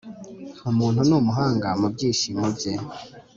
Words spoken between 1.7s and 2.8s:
mubyishimo bye.